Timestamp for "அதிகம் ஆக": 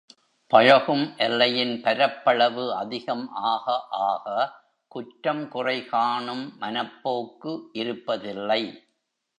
2.75-3.75